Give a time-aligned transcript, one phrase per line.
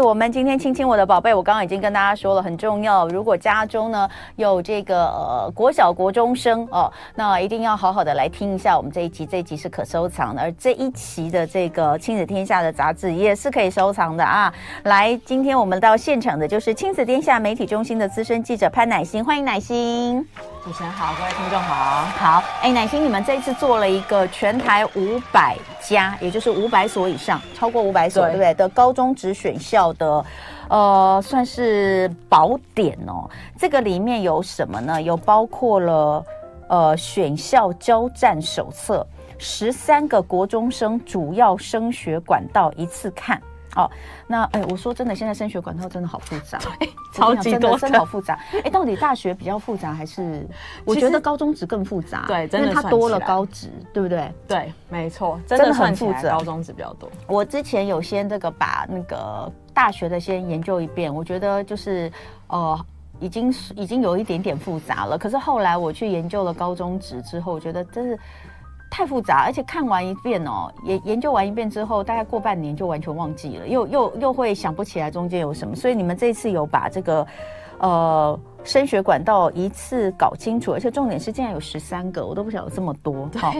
[0.00, 3.06] 我们今天亲亲我的宝贝，我刚刚已经跟大家说了，很重要。
[3.08, 14.52] 如果家中呢有这个呃国小国中生哦，那一定要好好的来听一下我们这一集，这一集是可收藏的，而这一期的这个亲子天下的杂志也是可以收藏的啊。
[14.84, 20.26] 来，今天我们到现场的就是亲子天下媒体中心的资深记者潘乃馨，欢迎乃馨。
[20.62, 22.04] 主持人好，各位听众好。
[22.18, 28.54] 好，哎，乃馨，你们这一次做了一个全台五百家，也就是五百所以上，超过五百所，对，对不对？
[28.54, 30.24] 的高中职选校的，
[30.68, 33.28] 呃，算是宝典哦。
[33.58, 35.00] 这个里面有什么呢？
[35.00, 36.22] 有包括了
[36.68, 39.06] 呃选校交战手册，
[39.38, 43.40] 十三个国中生主要升学管道一次看。
[43.76, 43.88] 哦，
[44.26, 46.58] 那哎，我说真的，现在升学管道真的好复杂，
[47.14, 48.38] 超级多，真的好复杂。
[48.64, 50.46] 哎，到底大学比较复杂，还是
[50.84, 52.24] 我觉得高中职更复杂？
[52.26, 54.32] 对，真的它多了高职，对不对？
[54.48, 56.36] 对，没错，真的很复杂。
[56.36, 57.08] 高中职比较多。
[57.26, 62.10] 我之前有先这个把那个大学的先研究一遍，我觉得就是
[62.48, 62.78] 呃，
[63.20, 65.16] 已经已经有一点点复杂了。
[65.16, 68.18] 可是后来我去研究了高中职之后，我觉得真是。
[68.90, 75.76] 太复杂，而且看完一遍哦，研研究完一遍之后，大概过半年就完全忘记了，又又又会想不起来中间有什么。
[75.76, 77.26] 所以你们这次有把这个，
[77.80, 78.38] 呃。
[78.62, 83.26] 升学管道一次搞清楚，而且重点是竟然有十三个，我都不晓得有这么多。
[83.38, 83.54] 好，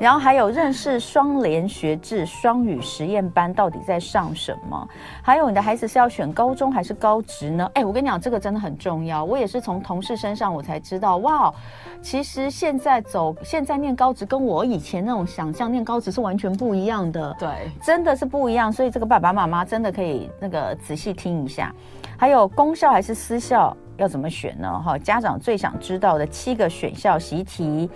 [0.00, 4.88] 然后还有认识双联学制双语实验班到底在上什么？
[5.22, 7.70] 还有你的孩子是要选高中还是高职呢？
[7.74, 9.22] 哎，我跟你讲，这个真的很重要。
[9.22, 11.52] 我也是从同事身上我才知道，哇，
[12.00, 17.36] 其实现在走现在念高职跟我以前那种想象念高职是完全不一样的。
[17.38, 18.72] 对，真的是不一样。
[18.72, 21.70] 所以这个爸爸妈妈真的可以那个仔细听一下。
[22.18, 23.74] 还有公校还是私校？
[23.96, 24.80] 要怎么选呢？
[24.80, 27.88] 哈，家长最想知道的七个选校习题，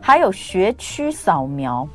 [0.00, 1.86] 还有学区扫描，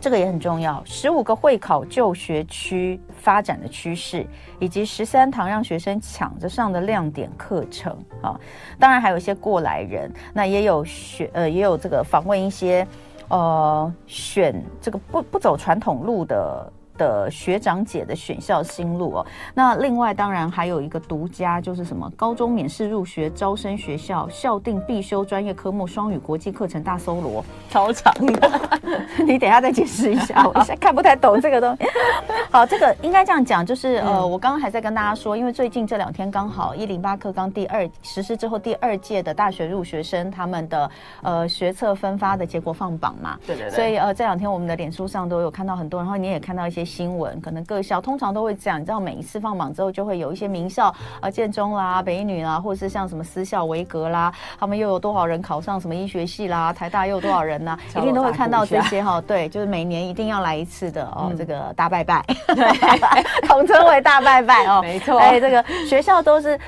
[0.00, 0.82] 这个也很重要。
[0.84, 4.26] 十五个会考就学区发展的趋势，
[4.58, 8.38] 以及十三堂让学生抢着上的亮点课程啊。
[8.78, 12.84] 当然还有一些过来人，那也有选呃，也有这个访问一些
[13.28, 16.72] 呃，选这个不不走传统路的。
[16.96, 28.70] 的学长姐的选校心路哦，那另外当然还有一个独家，就是什么高中免试入学招生学校校定必修专业科目双语国际课程大搜罗，超长的，
[29.26, 31.84] 你等一下再解释一下， 我现在看不太懂这个东西。
[32.50, 40.90] 好，这个应该这样讲，就是呃，我刚刚还在跟大家说，因为最近这两天刚好一零八课纲第二实施之后第二届的大学入学生他们的
[41.22, 46.83] 呃学测分发的结果放榜嘛，对对对，所以呃这两天我们的脸书上都有看到很多，然后你也看到一些。
[46.84, 56.72] 新闻可能各校通常都会这样，你知道每一次放榜之后，就会有一些名校啊，建中啦、北一女啦，或者是像什么私校维格啦，他们又有多少人考上什么医学系啦？
[56.72, 57.78] 台大又有多少人呢？
[57.96, 59.20] 一定都会看到这些哈。
[59.20, 62.24] 对，就是每年一定要来一次的哦，嗯、这个大拜拜，
[62.54, 62.66] 对，
[63.48, 65.18] 统称为大拜拜哦，没错。
[65.18, 66.58] 哎，这个学校都是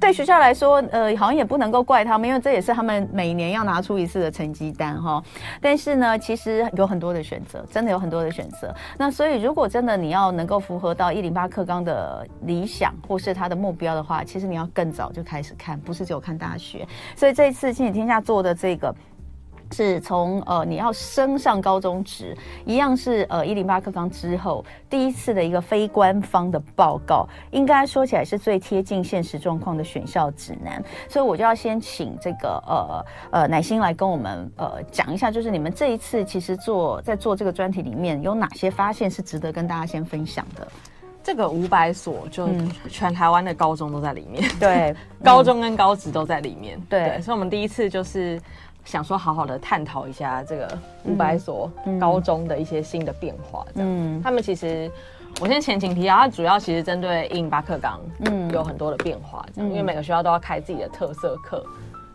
[0.00, 5.22] 对学校来说，呃，好像也不能够怪他们，因为这也是他们每年要拿出一次的成绩单哈。
[5.60, 8.74] 但是呢，其实有很多的选择，真的有很多的选择。
[8.96, 16.86] 那所以如果真的你要能够符合到一零八课纲的理想或是他的目标的话，其实你要更早就开始看，不是只有看大学。
[17.14, 18.94] 所以这一次亲子天下做的这个。
[19.72, 30.82] 是从呃，你要升上高中职，一样是呃一零八课纲之后第一次的一个非官方的报告，应该说起来是最贴近现实状况的选校指南。
[31.08, 40.66] 所以我就要先请这个呃呃乃心来跟我们呃讲一下，就是你们这一次其实做在做这个专题里面有哪些发现是值得跟大家先分享的？
[41.24, 42.48] 这个五百所就
[42.88, 48.40] 全台湾的高中都在里面，嗯、对，高中跟高职都在里面，对，对，所以我们第一次就是。
[48.86, 51.70] 想说好好的探讨一下这个五百所
[52.00, 54.90] 高中的一些新的变化，嗯，他们其实
[55.40, 61.62] 我先前情提要，它主要其实针对一零八课纲，嗯，有很多的变化，这样，因为每个学校都要开自己的特色课，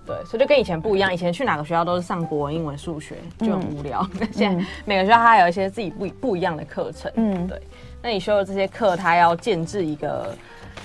[0.06, 7.62] 对，所以就跟以前不一样，以前去哪个学校都是上国文、英文、数学，就很无聊， 现在每个学校它有一些自己不不一样的课程，嗯，对，
[8.02, 10.34] 那你修的这些课，它要建制一个。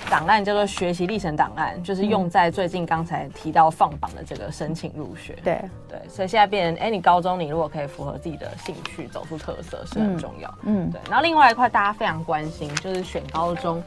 [0.09, 5.35] 档案叫做学习历程档案，就是用在最近刚才提到放榜的这个申请入学。
[5.39, 10.55] 嗯、对对，所以现在变成，哎，你高中你如果可以符合自己的兴趣，走出特色是很重要。
[10.63, 11.01] 嗯，对。
[11.09, 13.83] 然后另外一块大家非常关心，就是选高中，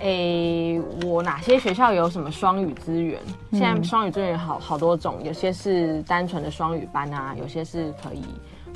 [0.00, 3.20] 哎，我哪些学校有什么双语资源？
[3.52, 8.24] 现在双语资源好好多种，有些是单纯的双语班啊，有些是可以。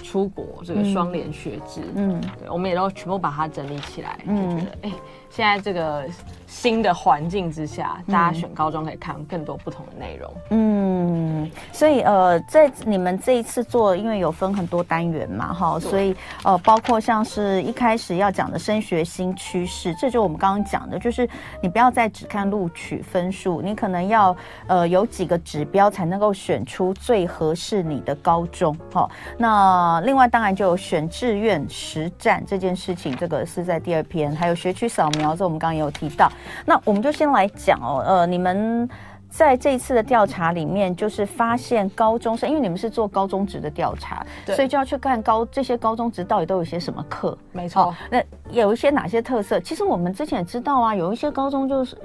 [0.03, 4.93] 出国这个双联学制，嗯，对，我们也都全部把它整理起来，嗯，就觉得哎、欸，
[5.37, 6.03] 现在这个
[6.47, 10.87] 新的环境之下，大家选高中可以看更多不同的内容，嗯。
[10.99, 21.29] 嗯，所以呃，在你们这一次做，因为有分很多单元嘛，哈，所以呃，包括像是一开始要讲的升学新趋势，这就我们刚刚讲的，就是
[21.61, 24.35] 你不要再只看录取分数，你可能要
[24.67, 29.09] 呃有几个指标才能够选出最合适你的高中，哈。
[29.37, 36.31] 那另外当然就有选志愿实战这件事情，这个是在第二篇，还有学区扫描，这我们刚刚也有提到。
[36.67, 38.89] 那我们就先来讲哦，呃，你们。
[39.29, 47.37] 在这一次的调查里面，就是发现高中生，因为你们是做高中职的调查，所以就要去看高这些高中职到底都有些什么课。
[47.53, 49.61] 没错，那有一些哪些特色？
[49.61, 51.97] 其实我们之前也知道啊，有一些高中就是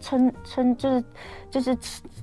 [0.00, 1.04] 称称就是
[1.50, 1.76] 就是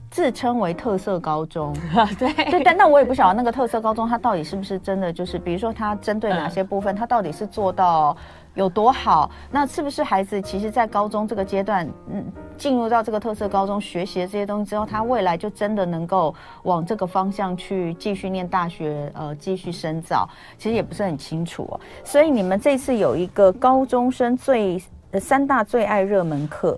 [0.09, 1.71] 自称为特色高中。
[2.17, 8.15] 对对，但那我也不晓得那个特色高中它到底是不是真的，就是比如说它针对哪些部分，它到底是做到。
[8.53, 9.31] 有多好？
[9.49, 12.25] 那是不是孩子其实，在高中这个阶段，嗯，
[12.57, 20.29] 进入到这个特色高中学习的这些东西之后，他未来就真的能够往这个方向去继续念大学，呃，继续深造？
[20.57, 21.79] 其实也不是很清楚哦。
[22.03, 24.81] 所以你们这次有一个高中生最
[25.11, 26.77] 呃三大最爱热门课，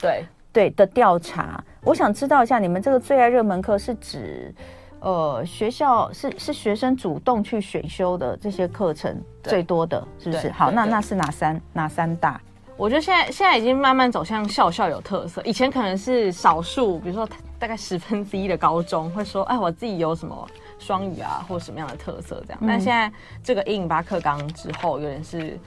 [0.00, 4.52] 对对的调查，我想知道一下，你们这个最爱热门课是指？
[5.00, 10.50] 呃，学校是是学生主动去选修的这些课程最多的，是不是？
[10.50, 12.40] 好，那那是哪三哪三大？
[12.76, 15.42] 我觉得现在现在已经慢慢走向校校有特色。
[15.44, 17.28] 以前可能是少数，比如说
[17.58, 20.48] 大概十分之一的高中会说，哎，我自己有什么
[20.78, 22.58] 双语啊，或什么样的特色这样。
[22.62, 23.12] 嗯、但现在
[23.42, 25.58] 这个一零八课纲之后，有点是。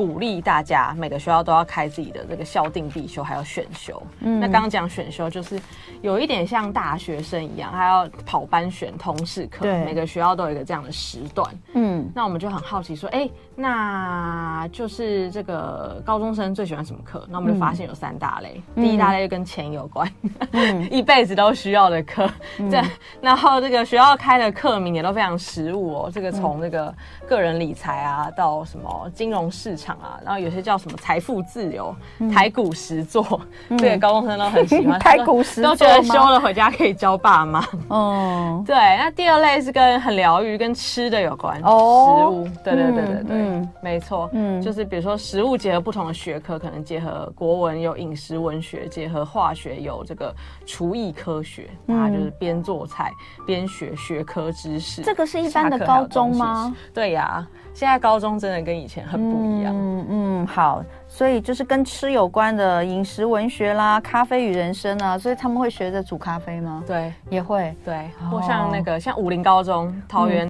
[0.00, 4.02] 鼓励大家每个学校都要开自己的这个校定必修，还有选修。
[4.20, 5.60] 嗯，那刚刚讲选修就是
[6.00, 9.66] 有一点像大学生一样，还要跑班选通识课。
[9.66, 11.54] 对，每个学校都有一个这样的时段。
[11.74, 17.26] 嗯，那我们就很好奇说，哎、欸，那就是这个高中生最喜欢什么课？
[17.28, 18.62] 那我们就发现有三大类。
[18.76, 20.10] 嗯、第一大类就跟钱有关，
[20.52, 22.26] 嗯、 一辈子都需要的课。
[22.56, 26.10] 对、嗯，然后这个学校开的课名也都非常实务哦。
[26.10, 26.94] 这个从这个
[27.28, 29.89] 个人理财啊，到什么金融市场。
[29.92, 34.98] 啊，然后有些叫什么财富自由、嗯、台股实作，嗯、这个高中生都很喜欢。
[35.00, 37.64] 台股实作都觉得修了回家可以教爸妈。
[37.88, 38.76] 哦， 对。
[38.76, 41.60] 那第二类是跟很疗愈、跟吃的有关。
[41.62, 42.48] 哦，食物。
[42.62, 44.28] 对对对对对，嗯、没错。
[44.32, 50.34] 嗯，就是比如说食物结合不同的学科，可能结合国文有饮食文学，结合化学有这个
[50.66, 53.10] 厨艺科学，那就是边做菜
[53.46, 55.02] 边学学科知识。
[55.02, 56.74] 这个是一般的高中吗？
[56.92, 57.46] 对呀。
[57.72, 59.74] 现在高中真的跟以前很不一样。
[59.74, 60.82] 嗯嗯，好。
[61.08, 66.84] 所以就是跟吃有关的饮食文学啦，咖啡与人生啊，所以他们会学着煮咖啡吗？
[66.86, 67.74] 对，也会。
[67.84, 70.48] 对，或像那个像武林高中桃园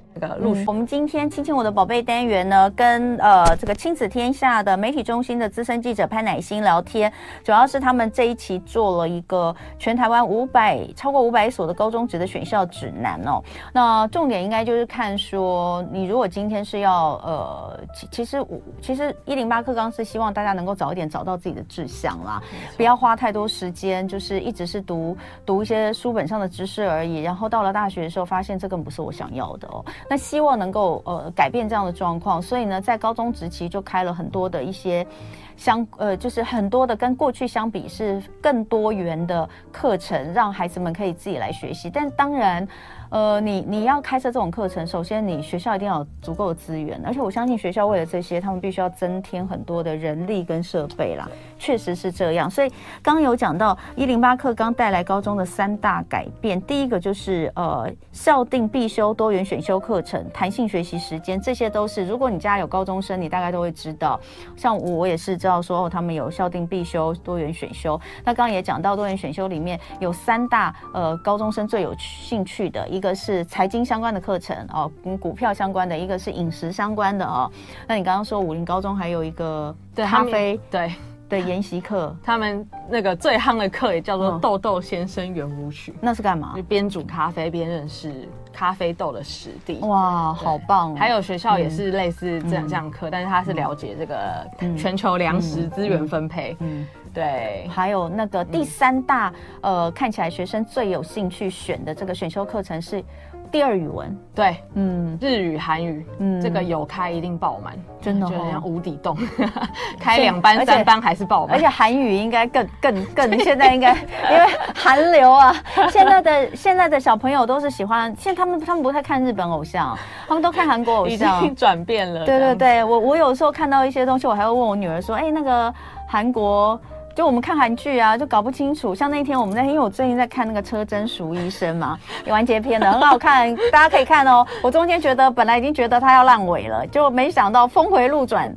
[0.67, 7.11] 我们今天亲亲我的宝贝单元呢，跟呃这个亲子天下的媒体中心的资深记者潘乃馨聊天，
[7.43, 13.41] 主要是他们这一期做了一个全台湾五百超过五百所的高中职的选校指南哦。
[13.73, 20.51] 那重点应该就是看说，你如果今天是要呃，其其实我其实一零八课纲是希望大家。
[20.51, 22.43] 能够早一点找到自己的志向啦，
[22.75, 25.15] 不要花太多时间，就是一直是读
[25.45, 27.21] 读一些书本上的知识而已。
[27.21, 29.81] 然后到了大学的时候，发现这根本不是我想要的哦。
[30.11, 35.07] 那希望能够呃改变这样的状况，所以呢，在高中时期就开了很多的一些
[35.55, 41.89] 相呃，就是很多的跟过去相比是更多元的课程，让孩子们可以自己来学习。
[41.89, 42.67] 但当然。
[43.11, 52.49] 呃，你你要开设这种课程，首先你学校一定要有足够的资源，而且我相信学校为了这些，他们必须要增添很多的人力跟设备啦，确实是这样。
[52.49, 52.69] 所以
[53.03, 64.17] 刚刚有讲到一零八课纲带来高中的三大改变，第一个就是呃校定必修多元选修课程、弹性学习时间，这些都是如果你家有高中生，你大概都会知道。
[64.55, 67.99] 像我我也是知道说哦，他们有校定必修多元选修。
[68.23, 73.00] 那刚刚也讲到多元选修里面有三大呃高中生最有兴趣的一。
[73.01, 77.51] 一个是财经相关的课程哦，跟股票相关的；一个是饮食相关的哦。
[77.87, 80.93] 那你刚刚说武林高中还有一个咖啡对
[81.31, 86.53] 的 研习课，他们那个最夯的课也叫做豆豆先生圆舞曲，那是干嘛？
[86.55, 89.79] 就边煮咖啡边认识咖啡豆的实地。
[89.79, 90.95] 哇，好棒！
[90.95, 94.45] 还有学校也是类似这样这样课，但是他是了解这个
[94.77, 96.55] 全球粮食资源分配。
[96.59, 96.85] 嗯。
[97.13, 103.03] 对，还有那个第三大，嗯、呃，看起来学生最有兴趣选的这个选修课程是
[103.51, 104.17] 第二语文。
[104.33, 109.17] 对，嗯，日语、韩语，嗯，这个有开一定爆满，真的，就像无底洞，
[109.99, 111.55] 开两班、三班还是爆满。
[111.55, 115.53] 而且韩语应该更更更， 现在应该因为韩流啊，
[115.91, 122.25] 现在的现在的小朋友都是喜欢，现在他们他们不太看日本偶像，他们都看韩国偶像，已经转变了。
[122.25, 125.73] 对对对，我我有时候看到一些东西，我还会问我女儿说，哎，那个
[126.07, 126.79] 韩国。
[127.15, 128.95] 就我们看韩剧啊，就搞不清楚。
[128.95, 134.45] 像那天我们在，因为我最近在看那个《车真淑医生》嘛， 完结篇的很好看，大家可以看哦。
[134.63, 138.53] 我中间觉得本来已经觉得他要烂尾了，就没想到峰回路转，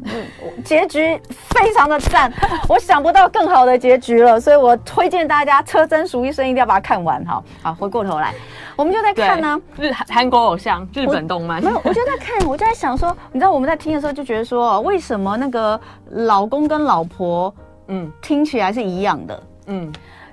[0.65, 2.33] 结局非常的赞。
[2.69, 7.25] 我想不到更好的结局了，所以我推荐大家《车真淑医生》一定要把它看完。
[7.25, 8.33] 哈，好，回过头来，
[8.77, 11.61] 我们就在看呢，日韩韩国偶像、日本动漫。
[11.65, 15.81] 没有，我就在看，我就在想说，你知道我们在听的时候就觉得说，为什么那个
[16.11, 17.53] 老公跟老婆？
[17.89, 19.43] 嗯，听起来是一样的。
[19.67, 19.85] 嗯，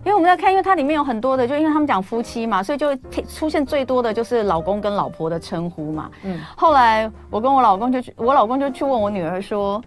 [0.03, 2.95] 因为我们在看，因为它里面有很多的，就因为他们讲夫妻嘛，所以就
[3.27, 6.09] 出现最多的就是老公跟老婆的称呼嘛。
[6.23, 9.81] 嗯，后来我跟我老公就去，我老公就去问我女儿说。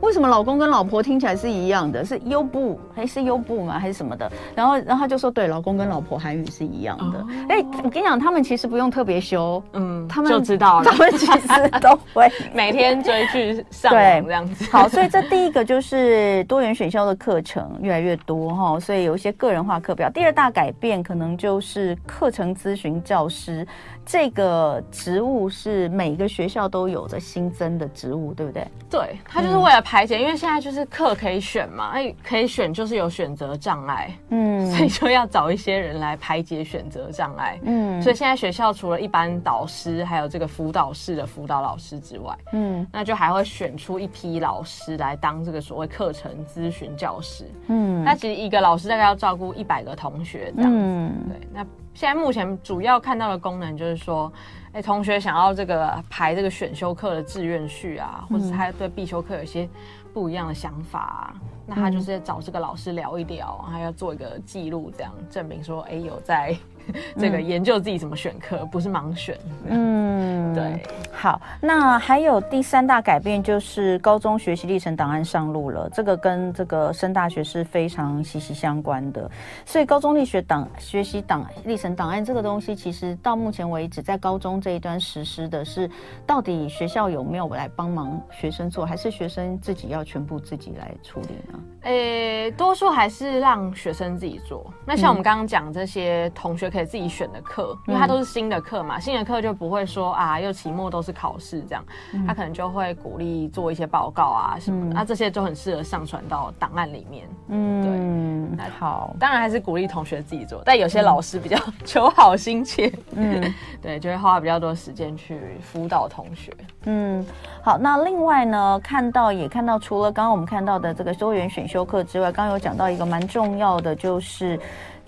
[0.00, 2.04] 为什么老公跟老婆听起来是一样的？
[2.04, 3.78] 是优步还是优步吗？
[3.78, 4.30] 还是什么的？
[4.54, 7.26] 然后，然后他就说，对，老公跟老婆韩语是一样的。
[7.48, 10.84] 哎、哦，我跟你讲，他们其实不用特别修，嗯，他们就知道了。
[10.90, 14.64] 他们其实都会 每天追剧上网这样子。
[14.70, 20.08] 好，所以这第一个就是多元选修的课程越来越多哈，所以有一些个人化课表。
[20.08, 23.66] 第二大改变可能就是课程咨询教师。
[24.10, 28.66] 这个职务是每个学校都有的新增的职务，对不对？
[28.88, 51.66] 对，它就是为了排解，嗯、因为现在就是课可以选嘛，哎，可以选就是有选择障碍，嗯，所以就要找一些人来排解选择障碍，嗯，所以现在学校除了一般导师，还有这个辅导室的辅导老师之外，嗯，那就还会选出一批老师来当这个所谓课程咨询教师，嗯，那其实一个老师大概要照顾一百个同学这样子，嗯、对，那。
[51.98, 54.32] 现在目前主要看到的功能就是说，
[54.66, 59.68] 哎、欸，同学想要这个排这个选修课的志愿序啊，或者是他对必修课有一些
[60.14, 61.34] 不一样的想法啊，
[61.66, 66.56] 那他就是找这个老师聊一聊，还要做一个记录，这样证明说，哎、欸，有在。
[67.18, 69.36] 这个研究自己怎么选课，不是盲选。
[69.66, 70.82] 嗯，对。
[71.12, 79.28] 好，那还有第三大改变就是高中学习历程档案上路了，这个跟这个升大学是非常息息相关的。
[79.66, 85.90] 所以高中历学档学习档历程档案这个东西，其实到目前为止在高中这一端实施的是，
[86.24, 91.58] 到底学校有没有来帮忙学生做，还是学生自己要全部自己来处理呢？
[91.82, 94.72] 诶，多数还是让学生自己做。
[94.86, 101.84] 那像我们刚刚讲这些同学可以自己选的课，因为它都是新的课嘛，新的课就不会说啊，又期末都是考试这样，
[102.26, 107.28] 他可能就会鼓励做一些报告啊什么的，那这些就很适合上传到档案里面。
[107.48, 116.52] 嗯，对，那好，当然还是鼓励同学自己做，但有些老师比较 求好心切，嗯， 对，就会花比较多时间去辅导同学。
[116.84, 117.24] 嗯，
[117.62, 124.58] 好，那另外呢，看到也看到，除了刚刚我们看到的这个多元选修课之外，刚刚有讲到一个蛮重要的，就是。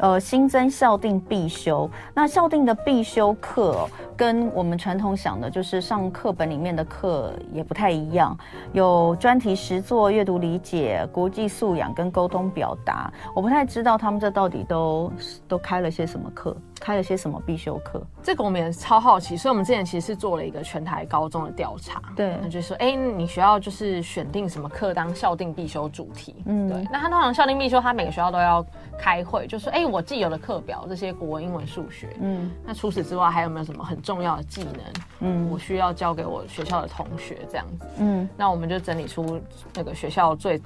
[0.00, 8.37] 呃，新增校定必修，那校定的必修课跟我们传统想的，就是上课本里面的课也不太一样，
[8.73, 13.12] 有专题实作、阅读理解、国际素养跟沟通表达。
[13.35, 15.12] 我不太知道他们这到底都
[15.47, 18.02] 都开了些什么课，开了些什么必修课。
[18.22, 26.82] 这个我们也超好奇，所以我们之前其实是做了一个全台高中的调查，对，那就是说，哎，你学校就是选定什么课当校定必修主题，嗯，对。
[26.90, 28.64] 那他通常校定必修，他每个学校都要
[28.99, 29.87] 开会，就说，哎。
[29.90, 34.75] 我既有的课表，这些国文、英文、数学，嗯，那除此之外还有没有什么很重要的技能？
[35.18, 39.40] 嗯，我需要教给我学校的同学这样子，嗯，那我们就整理出
[39.75, 40.62] 那个学校最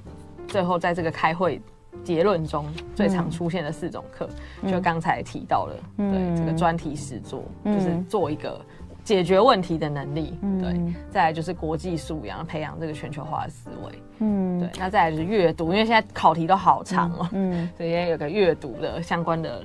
[0.47, 1.59] 最后在这个开会
[2.03, 4.29] 结论中最常出现的四种课，
[4.63, 8.61] 嗯、就刚才提到了，嗯、对，这个专题实作，嗯、就是做一个。
[9.05, 19.63] 解决问题的能力，嗯、对，再来就是国际素养，培养这个全球化的思维，嗯，对，那再来就是阅读，因为现在考题都好长哦，嗯， 所以有个阅读的相关的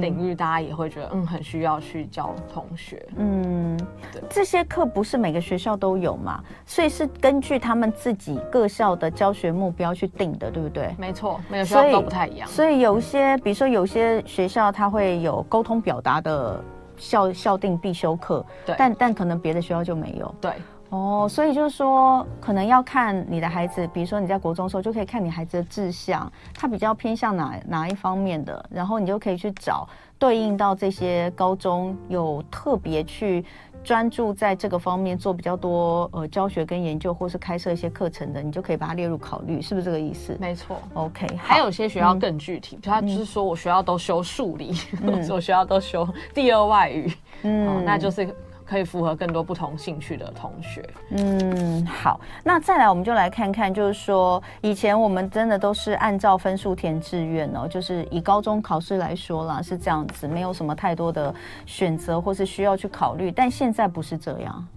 [0.00, 3.78] 领域，大家也会觉得，嗯，很需要去教同学，嗯，
[4.12, 10.94] 对，这些课不是每个学校都有嘛，所以是根据他们自己各校的教学目标去定的，对不对？
[10.98, 16.62] 没错，每个学校都不太一样，所以，所以有一些，比如说有些学校它会有沟通表达的。
[17.02, 20.52] 校校定必修课，对，但但可能别的学校就没有，对，
[20.90, 33.44] 哦，所以就是说，可能要看你的孩子，比如说你在国中的时候，就可以看你孩子的志向，他比较偏向哪哪一方面的，然后你就可以去找对应到这些高中有特别去。
[33.82, 40.36] 专注在这个方面做比较多呃教学跟研究，或是开设一些课程的，你就可以把它列入考虑，是不是这个意思？
[40.38, 41.26] 没错，OK。
[41.38, 48.28] 还有些学校更具体，他、嗯、就是说我学校都修数理，嗯、 我学校都修第二外语，嗯、哦，那就是。
[48.70, 50.88] 可以符合更多不同兴趣的同学。
[51.10, 61.34] 嗯，好，那再来我们就来看看，就是说以前我们真的都是按照分数填志愿哦，就是以高中考试来说啦，是这样子，没有什么太多的
[61.66, 63.32] 选择或是需要去考虑。
[63.32, 64.68] 但现在不是这样。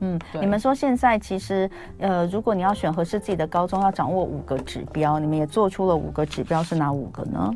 [0.00, 7.50] 嗯，你们说现在其实呃，如果你要选合适自己的高中，要掌握五个指标，你们也做出了五个指标，是哪五个呢？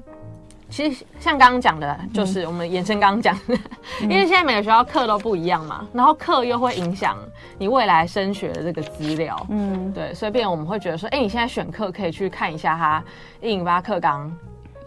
[0.70, 3.56] 其实像刚刚讲的，就是我们延伸刚刚讲的，
[4.00, 7.16] 嗯、 因为现在每个学校课都不一样嘛，然后课又会影响
[7.58, 13.04] 你未来升学的这个资料，嗯，对，所以变我们会觉得说，哎，你现在选课可以去看一下它
[13.40, 14.34] 一零八课纲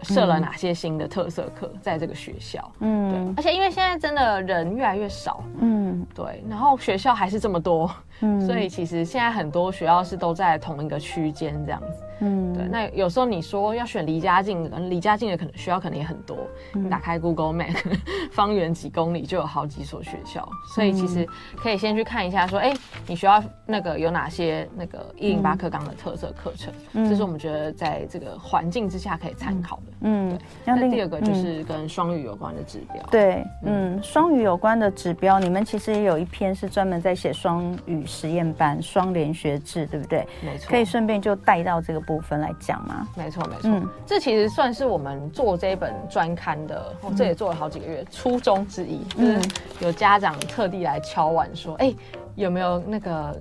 [0.02, 7.90] 设了哪些新的特色课在这个学校，嗯，对，而且因为现在真的人越来越少，嗯，对，然后学校还是这么多，
[8.20, 12.04] 嗯，所以其实现在很多学校是都在同一个区间这样子。
[12.20, 16.36] 嗯，对，那有时候你说要选离家近，离家近的可能学校可能也很多。
[16.74, 17.76] 嗯、你打开 Google Map，
[18.32, 21.24] 方圆几公里就有好几所学校，所以其实
[21.56, 26.74] 可以先去看一下，说，哎、欸，你学校那个有哪些那个一零八课纲的特色课程？
[26.94, 29.82] 嗯，这是我们觉得在这个环境之下可以参考的。
[30.00, 30.38] 嗯，对。
[30.64, 33.00] 那第二个就是跟双语有关的指标。
[33.12, 40.26] 对，嗯，双语有关的指标，你们其实也有一篇是专门在写双语实验班、双联学制，对不对？
[40.44, 40.68] 没错。
[40.68, 41.98] 可以顺便就带到这个。
[42.08, 43.06] 部分来讲吗？
[43.14, 43.62] 没错，没错。
[43.64, 49.40] 嗯，这其实算是我们做这本专刊的，哦，这也做了好几个月，初衷之一，就是
[49.80, 51.94] 有家长特地来敲碗说，哎，
[52.34, 53.38] 有没有那个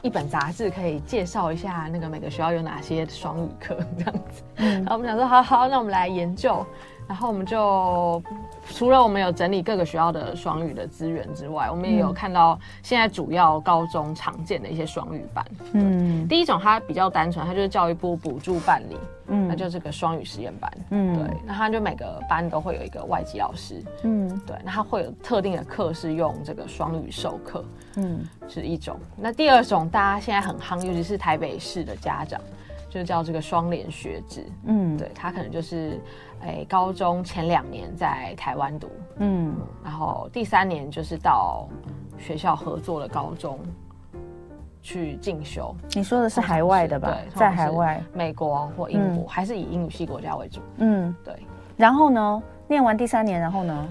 [0.00, 4.42] 一本杂志可以介绍一下那个每个学校有哪些双语课这样子？
[4.56, 6.64] 嗯，然后我们想说，好好，那我们来研究。
[7.08, 8.20] 然后我们就
[8.70, 15.44] 除了我们有整理各个学校的双语的资源之外，我们也有看到现在主要高中常见的一些双语班。
[15.72, 18.96] 嗯，第一种它比较单纯，它就是教育部补助办理，
[19.28, 20.70] 嗯，那就是个双语实验班。
[20.90, 23.82] 嗯，对，那它就每个班都会有一个外籍老师。
[24.02, 27.64] 嗯，对，那它会有特定的课是用这个双语授课。
[27.96, 28.98] 嗯，是一种。
[29.16, 32.40] 那第二种大家现在很夯，尤其是台北市的家长，
[32.96, 34.46] 就叫这个双联学制。
[34.64, 36.00] 嗯，对，他可能就是。
[36.42, 41.66] 哎，高中前两年在台湾读，嗯，然后第三年就是到
[42.18, 43.58] 学校合作的高中
[44.82, 45.74] 去进修。
[45.94, 47.08] 你说的是海外的吧？
[47.08, 50.60] 对，在海外，美国或英国，嗯、还是以英语系国家为主。
[50.76, 51.34] 嗯，对。
[51.74, 53.88] 然后呢，念完第三年，然后呢？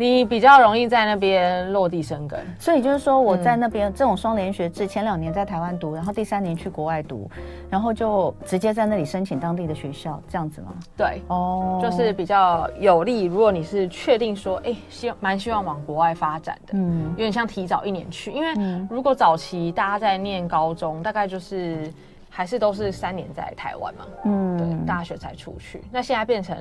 [0.00, 7.28] 你比较容易在那边落地生根，所以就是说我在那边这种双联学制，前两年在台湾读，然后第三年去国外读，
[7.68, 10.72] 然后就直接在那里申请当地的学校，这样子吗？
[10.96, 13.24] 对，哦，就是比较有利。
[13.24, 21.92] 如果你是确定说，哎，希蛮希望往国外发展的，嗯，有点像提早一年去，因为如果早期大家在念高中，大概就是
[22.30, 26.56] 还是都是三年在台湾嘛，嗯，对，大学才出去，那现在变成。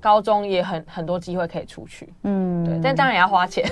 [0.00, 3.64] 高中也很很多机会可以出去，嗯，对，但当然也要花钱，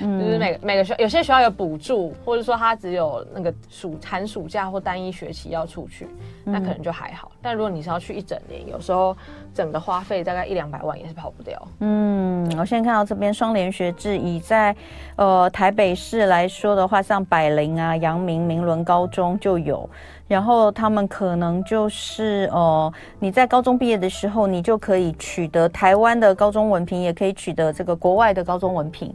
[0.00, 6.06] 嗯、 就是每个每个学有些学校有补助，或者说他只有那个暑寒暑假或单一学期要出去，
[6.44, 7.32] 嗯、那可能就还好。
[7.40, 9.16] 但如果你是要去一整年，有时候
[9.54, 11.60] 整个花费大概一两百万也是跑不掉。
[11.80, 14.74] 嗯，我现在看到这边双联学制，以在
[15.16, 19.88] 呃台北市来说的话，像百灵啊、阳明、明伦高中就有。
[20.30, 29.12] 然后他们可能就是呃，你在高中毕业的时候，你就可以取得台湾的高中文凭，也可以取得这个国外的高中文凭。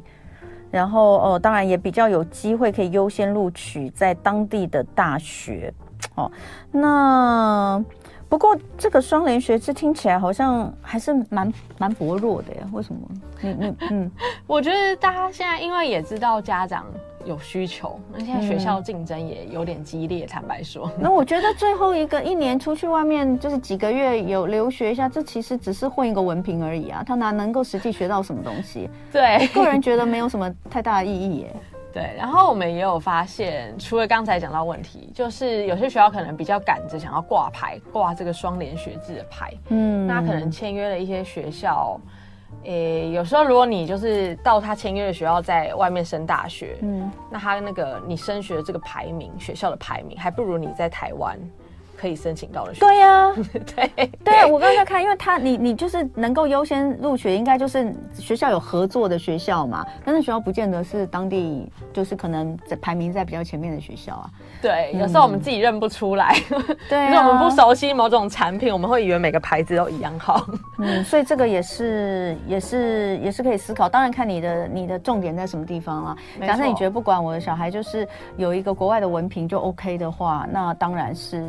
[0.69, 5.73] 然后呃，当然也比较有机会可以优先录取在当地的大学。
[6.15, 6.29] 哦，
[6.69, 7.81] 那
[8.27, 12.67] 不过这个双联学制听起来好像还是蛮蛮薄弱的呀？
[12.71, 13.01] 为什么？
[13.41, 14.11] 你你 嗯，
[14.47, 16.85] 我觉得大家现在因为也知道家长。
[17.25, 20.25] 有需求，那现在学校竞争也有点激烈。
[20.25, 28.87] 嗯、坦白说，那我觉得最后一个一年出去外面就是几个月有留学一下，这其实只是混一个文凭而已啊，他哪能够实际学到什么东西？
[29.11, 31.55] 对，个人觉得没有什么太大的意义耶。
[31.95, 41.97] 对，然后我们也有发现，除了刚才讲到问题，就是有些学校可能比较赶着想要挂牌，挂这个双联学制的牌，嗯，那可能签约了一些学校。
[42.63, 51.39] 诶、欸，有时候如果你就是到他签约的学校，在外面升大学，嗯，那他那个你升学的这个排名，学校的排名，还不如你在台湾。
[51.97, 52.87] 可以申请到的学校。
[52.87, 53.35] 对呀、 啊，
[53.75, 59.85] 对对，我刚才看，因为他你你就是能够优先入学，应该就是学校有合作的学校嘛。
[60.03, 64.29] 但是学校不见得是当地，就是可能在排名在比较前面的学校啊。
[64.61, 66.35] 对，有时候我们自己认不出来，
[66.89, 70.45] 对、啊，因为我们不熟悉某种产品，我们会以为每个牌子都一样好。
[70.79, 73.87] 嗯，所以这个也是也是也是可以思考。
[73.87, 76.17] 当然看你的你的重点在什么地方啊。
[76.39, 76.53] 没错。
[76.53, 81.47] 假设你觉得不管我的小孩就是有一个国外的文凭就 OK 的话，那当然是。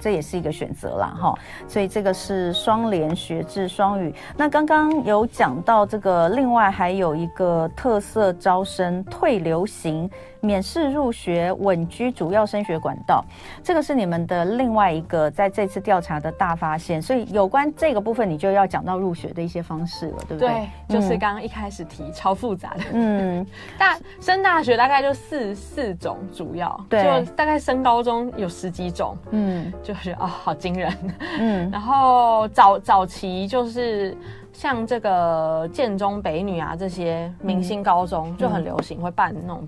[0.00, 1.34] 这也是一个选择啦哈。
[1.66, 4.14] 所以这个是双联学制双语。
[4.36, 10.10] 那刚刚有讲到这个，另外还有一个特色招生退流行。
[10.44, 13.24] 免试入学稳居主要升学管道，
[13.62, 17.00] 这个是你们的另外一个在这次调查的大发现。
[17.00, 20.68] 所以有关这个部分，你就要讲到入学的一些方式了，对不对？
[20.88, 22.84] 对，就是刚刚一开始提、嗯、超复杂的。
[22.92, 23.46] 嗯，
[23.78, 29.16] 大升大学大概就四四种主要，对，就大概升高中有十几种。
[29.30, 30.92] 嗯，就是啊、哦，好惊人。
[31.38, 34.16] 嗯， 然后早早期就是
[34.52, 39.66] 像这个建中、北女啊这些明星高中就很流行，会办那种。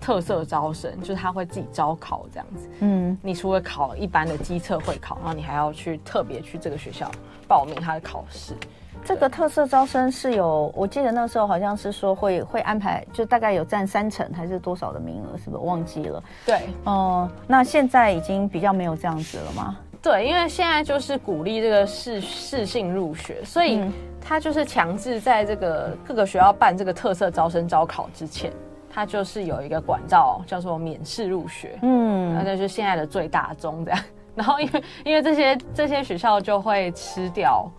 [0.00, 7.10] 特色招生就是他会自己招考这样子，嗯，你除了考一般的基测会考，然后你还要去特别去这个学校
[7.46, 8.54] 报名他的考试。
[9.02, 16.22] 这个特色招生是有，我记得那时候好像是说会会安排，就大概有占三成还是多少的名额，是不是忘记了？
[16.44, 19.78] 对，哦、呃，那现在已经比较没有这样子了吗？
[20.02, 23.80] 对，因为现在就是鼓励这个试试性入学，所以
[24.20, 28.52] 他就是强制在这个各个学校办这个特色招生招考之前。
[28.92, 34.00] 它就是有一个管道叫做免试入学，嗯，那就是现在的最大宗这样。
[34.34, 37.70] 然后因为因为这些这些学校就会吃掉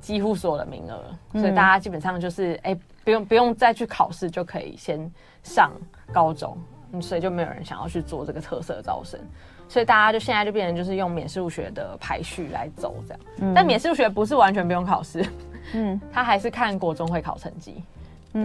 [0.00, 1.00] 几乎所有的名额，
[1.34, 4.98] 嗯、所以大家基本上就是哎、欸、不用不用再去考试就可以先
[5.42, 5.70] 上
[6.12, 6.56] 高中，
[7.00, 9.20] 所以就没有人想要去做这个特色招生，
[9.68, 13.20] 所以大家就现在就变成就是用免试入学的排序来走这样。
[13.40, 15.24] 嗯、但免试入学不是完全不用考试，
[15.74, 17.82] 嗯，他还是看国中会考成绩。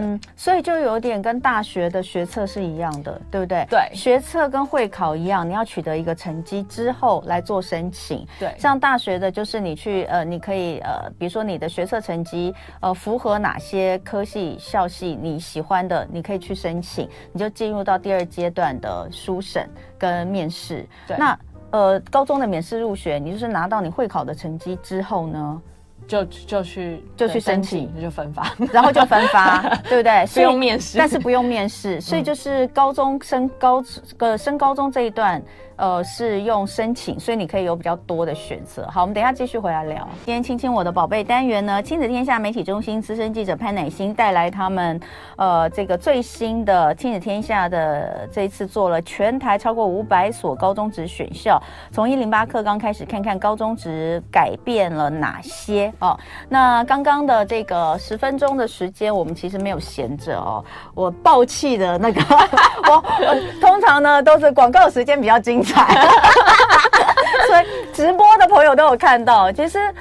[0.00, 3.66] 嗯，所以就有点跟大学的学测是一样的，对不对？
[3.68, 8.26] 对，学测跟会考一样，你要取得一个成绩之后来做申请。
[8.38, 20.86] 对，像大学的，就是你去呃，你可以呃，比如说你的学测成绩呃符合哪些科系校系你喜欢的，你可以去申请，你就进入到第二阶段的书审跟面试。
[21.06, 21.38] 对，那
[21.70, 25.62] 呃，高中的免试入学，你就是拿到你会考的成绩之后呢？
[26.06, 30.26] 就就去就去申请，就分发， 然后就分发， 对不对？
[30.34, 33.82] 不用面试，但是不用面试，所以就是高中升高
[34.16, 35.42] 个升高中这一段。
[35.76, 38.86] 呃，是用申请，所以你可以有比较多的选择。
[38.86, 40.08] 好，我们等一下继续回来聊。
[40.24, 45.00] 今天亲亲我的宝贝单元呢，亲子天下媒体中心资深记者潘乃馨带来他们
[45.36, 51.60] 呃这个最新的亲子天下的这一次做了全台超过五百所高中职选校，
[51.90, 56.16] 从一零八课刚开始看看高中职改变了哪些哦。
[56.48, 60.64] 那刚刚的这个十分钟的时间，我们其实没有闲着哦。
[60.94, 62.20] 我爆气的那个，
[62.88, 65.63] 我我通常呢都是广告时间比较精。
[67.48, 69.92] 所以直播的朋友都有看到，其实。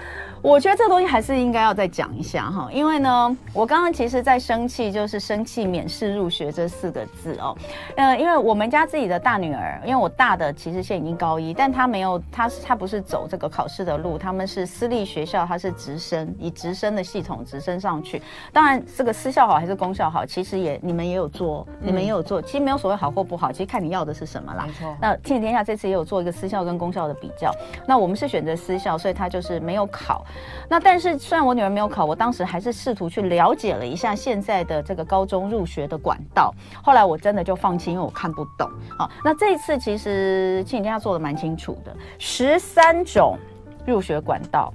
[0.44, 7.58] 我觉得这个东西还是应该要再讲一下哈，因为呢，我刚刚其实在生气，就是生气免试入学这四个字哦。
[7.96, 18.22] 呃，因为我们家自己的大女儿，因为我大的其实现在已经高一，但她没有，她她不是走这个考试的路，他们是私立学校，她是直升，以直升的系统直升上去。
[18.52, 24.66] 当然，这个私校好还是公校好，其实也你们也有做，你们也有做，其实没有所谓好或不好，其实看你要的是什么啦。
[24.68, 24.94] 没错。
[25.00, 27.50] 那亲子天下这次也有做一个私校跟公校的比较，
[27.88, 30.22] 那我们是选择私校，所以他就是没有考。
[30.70, 36.54] 那但是虽然我女儿没有考，我当时还是试图去了解了一下现在的这个高中入学的管道。
[36.84, 38.70] 后来我真的就放弃，因为我看不懂。
[38.98, 43.38] 好，那这一次其实亲子天下做的蛮清楚的，十三种
[43.86, 44.74] 入学管道。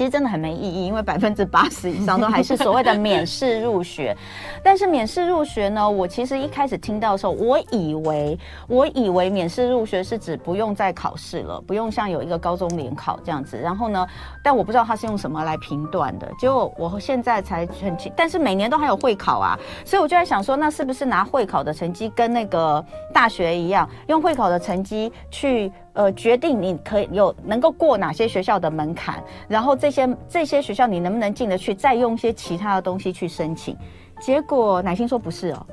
[0.00, 4.16] 其实真的很没意义，因为百分之八十以上都还是所谓的免试入学。
[4.64, 13.58] 但是免试入学呢，我其实一开始听到的时候，我以为我以为免试入学是指不用再考试了，不用像有一个高中联考这样子。
[13.58, 14.06] 然后呢，
[14.42, 16.26] 但我不知道他是用什么来评断的。
[16.38, 22.82] 结果我现在才很清，但是每年都还有会考啊，所以我就在想说，那是不是拿会考的成绩跟那个
[23.12, 25.70] 大学一样，用会考的成绩去？
[25.92, 33.76] 呃，决定你可以有能够过哪些学校的门槛，然后这些这些学校你能不能进得去，再用一些其他的东西去申请。
[34.20, 35.66] 结果乃馨说不是哦，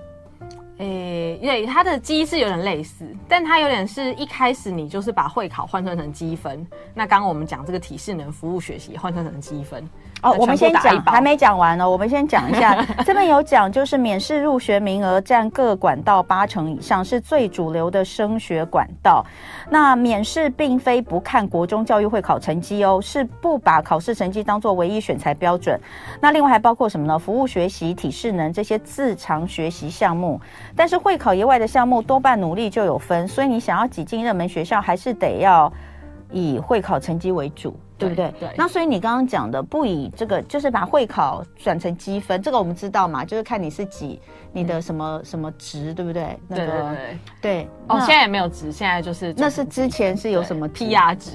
[0.78, 6.66] 诶、欸，对，它的机制有点类似，但它有点是一开始你就是把会考换算成积分。
[6.94, 9.88] 那刚刚我们讲这个体适能服务学习换算成积分。
[10.24, 11.88] 哦，我们先讲，还没讲完呢。
[11.90, 12.76] 我们先讲一下，
[13.06, 19.24] 这边有讲，就是免试入学名额占各管道八成以上，是最主流的升学管道。
[19.70, 25.80] 那免试并非不看国中教育会考成绩哦，是不把考试成绩当做唯一选材标准。
[26.20, 27.20] 那另外还包括什么呢？
[27.20, 30.42] 服务学习、体适能这些自常学习项目。
[30.76, 35.72] 但是会考以外的项目多半努力就有分，所以你想要挤进热门学校，还是得要
[36.32, 37.78] 以会考成绩为主。
[37.98, 38.34] 对不对？
[38.40, 38.50] 对。
[38.56, 44.20] 那所以你刚刚讲的不以这个，就是把会考转成积分，这个我们知道嘛，就是看你是几，
[44.52, 46.38] 你的什么什么值，对不对？
[46.48, 47.20] 那个、对对对。
[47.42, 51.32] 对哦，现在也没有值，现在就是那是之前是有什么 PR 值，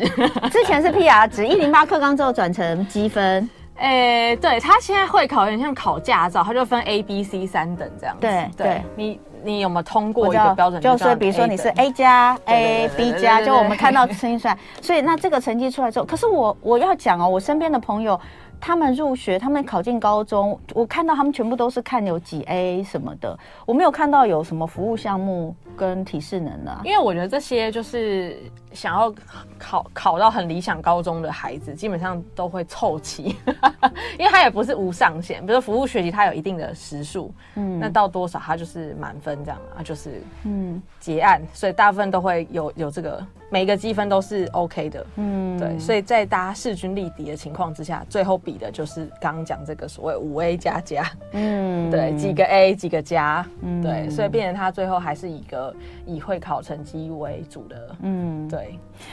[0.51, 3.49] 之前是 PR 值，一零八课纲之后转成积分。
[3.77, 8.21] 诶、欸，对，他现在会考有点像考驾照，他就分 A、B、C 三等这样子。
[8.21, 10.81] 对对，你你有没有通过一个标准？
[10.81, 14.59] 就是比如说你是 A 加 A、B 加，就我们看到成绩出来。
[14.81, 18.19] 所以那这个成绩出来之后，可是我我要讲哦，我身边的朋友。
[18.65, 26.81] 他们入学，他们考进高中，我看到他们全部都是看有几 A 什么的，我没有看到有什么服务项目跟提示能的、啊。
[26.85, 28.39] 因为我觉得这些就是
[28.75, 29.15] 想要
[29.59, 33.37] 考考到很理想高中的孩子，基本上都会凑齐，
[34.19, 40.83] 因为他也不是无上限，比如说服务学习，他有一定的时数，嗯，那到多少他就是满分这样啊，就是嗯。
[41.01, 43.27] 结案，所以大部分都会有有这个。
[43.51, 55.75] 每个积分都是 OK 的，嗯，对，所以在大家势均力敌的情况之下，最后比的就是刚刚讲这个所谓五 A 加加，嗯，对，几个 A 几个加，嗯，对，所以变成他最后还是一个
[56.07, 58.62] 以会考成绩为主的，嗯，对。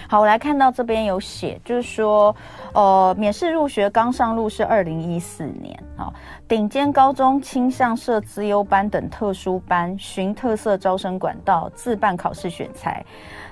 [0.07, 2.35] 好，我来看到这边有写，就是说，
[2.73, 6.13] 呃，免试入学刚上路是二零一四年，好，
[6.47, 13.03] 顶尖高中倾向设资优班等特殊班，寻特色招生管道自办考试选才。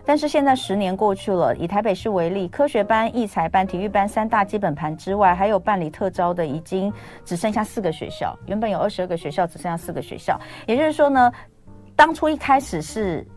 [0.05, 6.93] 但是现在十年过去了，以台北市为例，科学班、艺才班、体育班三大基本盘之外，还有办理特招的，已经
[7.25, 8.37] 只剩下四个学校。
[8.45, 10.39] 原本有二十二个学校，只剩下四个学校。
[10.65, 11.31] 也就是说呢，
[11.95, 13.27] 当初一开始是，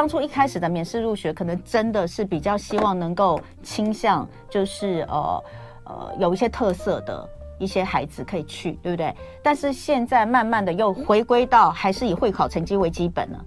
[0.00, 5.44] 当初一开始的免试入学，可能真的是比较希望能够倾向，就是呃
[5.84, 9.14] 呃有一些特色的一些孩子可以去，对不对？
[9.42, 13.44] 但是现在慢慢的又回归到还是以会考成绩为基本了，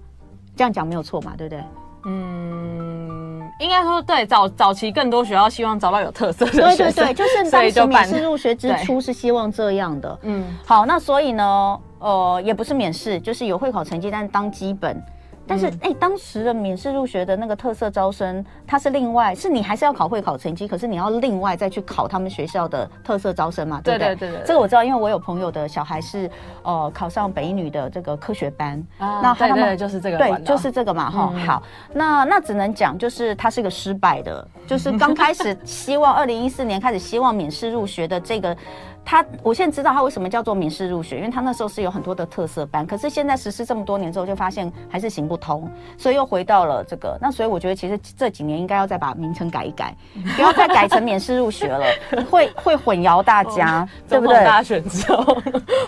[0.54, 1.64] 这样讲没有错嘛，对不对？
[2.04, 10.18] 嗯，应该说对，早早期更多学校希望找到有特色的对对对， 就是当时免试入学之初是希望这样的。
[10.22, 15.02] 嗯，好，那所以呢，呃，也不是免试，就是有会考成绩，但是当基本。
[15.46, 23.80] 但是，哎、欸，当时的免试入学的那个特色招生，它是另外，是你还是要考会考成绩，可是你要另外再去考他们学校的特色招生嘛？
[23.82, 24.08] 对不对？
[24.08, 24.46] 对对对，对。
[24.46, 26.30] 这个我知道，因为我有朋友的小孩是
[26.62, 31.46] 呃考上北一女的这个科学班，啊、那他们就是这个，对，就是这个嘛，哈、嗯。
[31.46, 38.56] 好，那那只能讲，就是他是个失败的，就是刚开始 希望二零一四年开始希望免试入学的这个。
[39.04, 47.18] 他，我现在知道他为什么叫做免试入学，因为他那时候是有很多的特色班，可是现在实施这么多年之后，就发现还是行不通，所以又回到了这个。
[47.20, 49.94] 那所以我觉得，其实这几年应该要再把名称改一改，
[50.36, 51.84] 不要再改成免试入学了，
[52.30, 54.44] 会会混淆大家，哦、对不对？
[54.44, 55.40] 大选之后，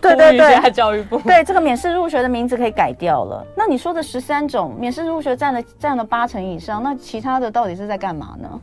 [0.03, 3.47] 对对对，教育部对这个免试入学的名字可以改掉了。
[3.57, 8.61] 那你说的十三种免试入学占了占了八成以上，那其他的到底是在干嘛呢？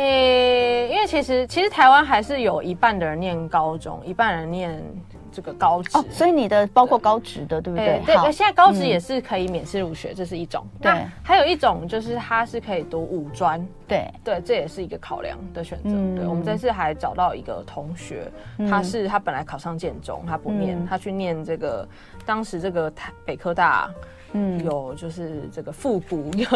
[0.00, 4.82] 诶、欸，因为其实其实台湾还是有一半的人念高中，一半人念
[5.30, 8.14] 这个高职，哦，所以你的包括高职的，对，对不对？
[8.14, 10.66] 欸、对，现在高职也是可以免试入学，嗯，这是一种。
[10.80, 10.90] 对，
[11.22, 16.14] 还有一种就是他是可以读五专，对对，这也是一个考量的选择，嗯。
[16.14, 18.30] 对，我们这次还找到一个同学，
[18.68, 21.86] 他是他本来考上建中，他不念，嗯，他去念这个
[22.24, 23.90] 当时这个台北科大。
[24.32, 26.46] 嗯，有就是这个复古又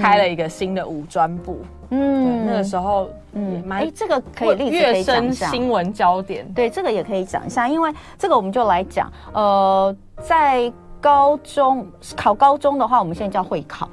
[0.00, 1.60] 开了一个新的五专部，
[1.90, 11.86] 嗯，那个时候嗯，哎、欸、这个可以立刻升新闻焦点，对，这个也可以讲一下，因为这个我们就来讲，呃，在高中
[12.16, 13.88] 考高中的话，我们现在叫会考，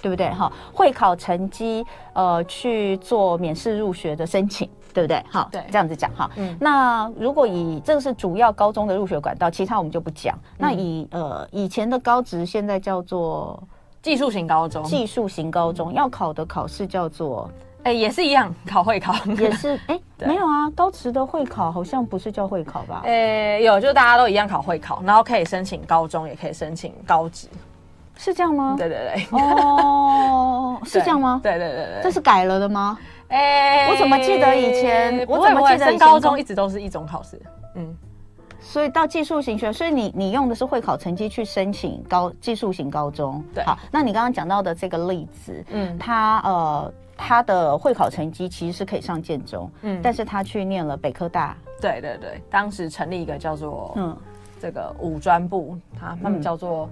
[0.00, 0.28] 对不对？
[0.30, 4.68] 哈，会考成绩呃去做免试入学的申请。
[4.98, 5.24] 对不对？
[5.30, 6.28] 好，对，这样子讲哈。
[6.34, 10.34] 嗯，那如果以这个是主要高中的入学管道，其他我们就不讲。
[10.34, 13.62] 嗯、那以呃以前的高职，现在叫做
[14.02, 17.48] 技术型高中，技术型高中要考的考试叫做，
[17.84, 23.02] 哎，也是一样， 考会考，也是哎， 没有啊，高职的会考好像不是叫会考吧？
[23.04, 27.46] 哎，有，就大家都一样考会考，然后可以申请高中，也可以申请高职，
[28.16, 28.74] 是这样吗？
[28.76, 31.40] 对对对，哦， 是这样吗？
[31.40, 32.98] 对对对对，这是改了的吗？
[33.28, 35.24] 哎、欸，我怎么记得以前？
[35.28, 37.40] 我怎么记得升高中一直都是一种考试？
[37.74, 37.94] 嗯，
[38.58, 43.44] 所以到技术型学，所以你你用的是会考成绩去申请高技术型高中。
[43.54, 51.56] 对，好，那你刚刚讲到的这个例子，嗯，他呃他的会考成绩其实是可以上建中，嗯，但是他去念了北科大。
[51.80, 54.16] 对对对，当时成立一个叫做嗯
[54.58, 56.88] 这个五专部，他他们叫做。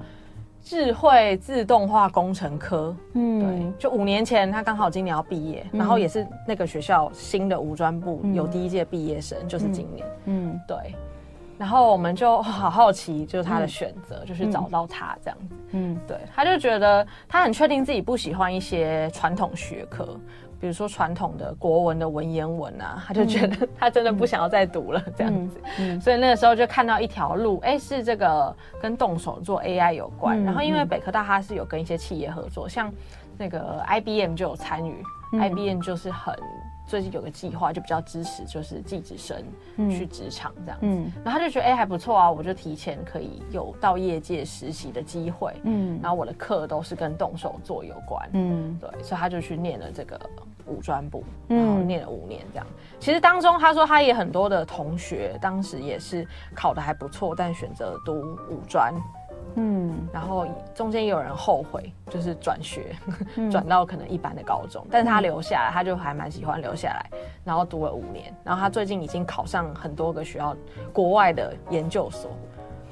[0.67, 10.77] 智慧自动化工程科，嗯，对，就五年前他刚好今年要毕业，嗯，然后也是那个学校新的五专部有第一届毕业生，嗯，就是今年，嗯，对，
[11.57, 20.19] 然后我们就好好奇，就是他的选择，嗯，就是找到他这样子，嗯，对，他就觉得他很确定自己不喜欢一些传统学科。
[20.61, 25.61] 比如说传统的国文的文言文啊，他就觉得他真的不想要再读了这样子。
[25.79, 30.43] 嗯，所以那个时候就看到一条路，哎，是这个跟动手做 AI 有关。
[30.43, 32.93] 然后因为北科大它是有跟一些企业合作，像
[33.37, 36.35] 那个 IBM 就有参与，IBM 就是很。
[36.87, 39.43] 最近有个计划，就比较支持，就是技职生
[39.91, 40.87] 去职场这样子。
[40.87, 45.53] 嗯，然后他就觉得哎、欸、还不错啊，我就提前可以有到业界实习的机会。
[45.65, 48.29] 嗯，然后我的课都是跟动手做有关。
[48.33, 50.19] 嗯，对，所以他就去念了这个
[50.67, 52.67] 五专部，然后念了五年这样。
[53.01, 58.15] 其实当中他说他也很多的同学当时也是考的还不错，但选择读
[58.49, 58.95] 五专。
[59.59, 62.95] 嗯，然后中间也有人后悔，就是转学，
[63.51, 67.07] 转、嗯、到可能一般的高中，但是他留下来，他就还蛮喜欢留下来，
[67.43, 70.55] 然后读了五年，然后他最近已经考上很多个学校
[70.93, 72.31] 国外的研究所，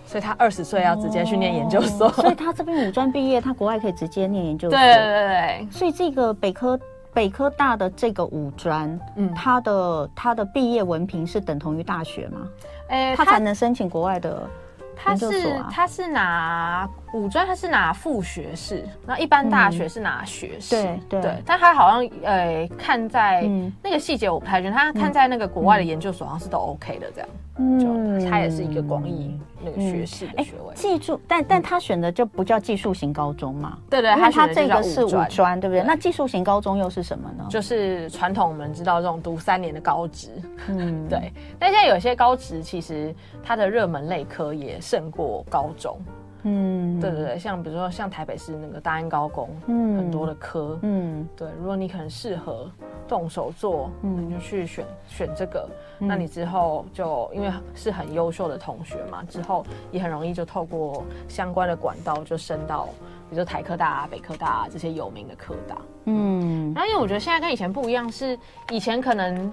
[0.07, 6.81] 所以他二十岁要直接去念研究所，哦、所以他这边五专毕业，他国外可以直接念研究所，对对对对，所以这个北科
[7.13, 12.49] 北科大的这个五专，嗯，他的他的毕业文凭是等同于大学吗？
[12.89, 14.49] 哎，他才能申请国外的。
[14.97, 21.43] 他是他是拿五专，他是拿副学士，那一般大学是拿学士，嗯、对对，对。
[21.45, 23.49] 但他好像呃，看在
[23.83, 27.29] 那个细节我不太确定，他看在那个国外的研究所好像是都 OK 的这样。
[27.57, 27.79] 嗯，
[28.21, 30.75] 就他也是一个广义那个学士的学位。
[30.75, 33.79] 技术，但但他选的就不叫技术型高中嘛？
[33.89, 35.83] 对对，他他这个是五专，对不对？
[35.83, 37.47] 那技术型高中又是什么呢？
[37.49, 40.31] 就是传统我们知道这种读三年的高职，
[40.69, 41.33] 嗯， 对。
[41.59, 45.97] 但现在有些高职其实它的热门类科也胜过高中。
[46.45, 52.71] 嗯，对对对，像比如说像台北市那个大安高工，嗯，很多的科，嗯，对，如果你可能适合
[53.09, 55.69] 动手做，嗯，你就去选选这个，
[56.01, 62.85] 嗯，那你之后就因为是很优秀的同学嘛，之后也很容易就透过相关的管道就升到，
[63.31, 68.39] 比如说台科大啊、北科大啊这些有名的科大，嗯，然后因为我觉得现在跟以前不一样，是
[68.71, 69.51] 以前可能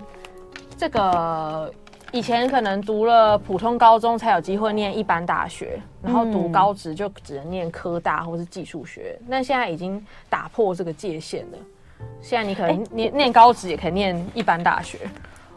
[0.78, 1.74] 这个。
[2.12, 9.18] 以前可能读了普通高中才有机会念一般大学，然后读高职就只能念科大或是技术学。
[9.28, 11.58] 那现在已经打破这个界限了。
[12.22, 15.00] 现在你可能念念高职也可以念一般大学。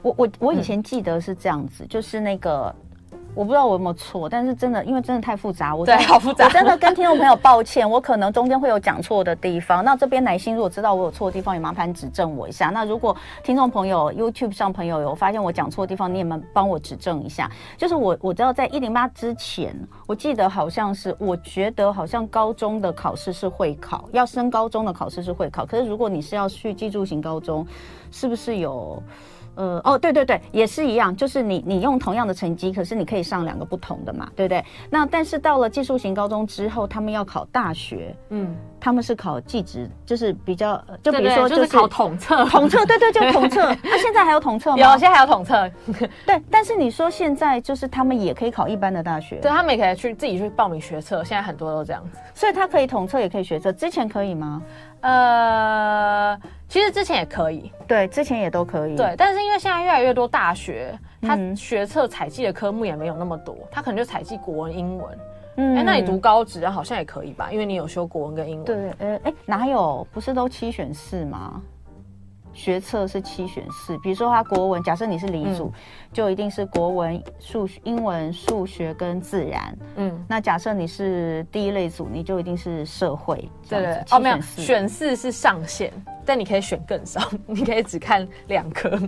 [0.00, 2.74] 我我我以前记得是这样子，就是那个。
[3.34, 9.84] 我不知道我有没有错，但是真的，因为真的太复杂，我对好复杂，我真的跟听众朋友抱歉，我可能中间会有讲错的地方。
[9.84, 12.70] 那这边奶心如果知道我有错的地方，也麻烦指正我一下。
[12.70, 17.50] 那如果听众朋友 YouTube 上朋友有发现我讲错的地方，你也能帮我指正一下。
[17.76, 25.66] 就是我我知道在一零八之前，我记得好像是，我觉得好像高中的考试是会考，要升高中的考试是会考。
[25.66, 27.66] 可是如果你是要去技术型高中，
[28.12, 29.02] 是不是有？
[29.56, 34.64] 呃哦，对对对，也是一样，就是你你用同样的成绩，可是你可以上两个不同的嘛，对不对？
[34.90, 43.60] 那但是到了技术型高中之后，他们要考大学，嗯，他们是考技职，就是比较，就比如说就是考统测，统测，对对，就 统测。
[43.82, 44.76] 那现在还有统测吗？
[44.78, 45.70] 有，现在还有统测。
[46.26, 54.62] 对，但是你说现在就是他们也可以考一般的大学，对，他们也可以去自己去报名学测，现在很多都这样子，所以他可以统测，也可以学测，之前可以吗？
[55.00, 56.38] 呃，
[56.68, 59.14] 其实之前也可以，对，之前也都可以，对。
[59.16, 65.18] 但是因为现在越来越多大学，它学测采集的科目也没有那么多，它可能就采集国文、英文。
[65.56, 67.48] 嗯，哎、欸，那你读高职好像也可以吧？
[67.52, 68.64] 因为你有修国文跟英文。
[68.64, 70.04] 对，呃，哎，哪有？
[70.12, 71.62] 不是都七选四吗？
[72.54, 75.72] 学测是七选四，比如说他国文，假设你是理组，嗯、
[76.12, 79.76] 就一定是国文、数学、英文、数学跟自然。
[79.96, 83.48] 嗯，那假设你是第一类组，你就一定是社会。
[83.68, 85.92] 对对，哦，没有，选四是上限，
[86.24, 88.98] 但你可以选更少， 你可以只看两科。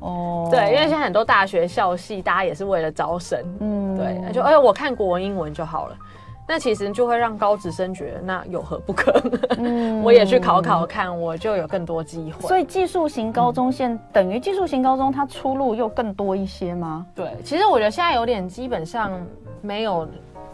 [0.00, 3.38] 哦，对，因为现在很多大学校系，大家也是为了招生。
[3.60, 5.96] 嗯，对，就哎，我看国文、英文就好了。
[6.48, 9.12] 那其实就会让高职生觉得那有何不可？
[9.58, 12.48] 嗯，我也去考考看，我就有更多机会。
[12.48, 17.06] 所以技术型高中现、嗯、等于技术型高中，它出路又更多一些吗？
[17.14, 19.12] 对，其实我觉得现在有点基本上
[19.60, 20.08] 没有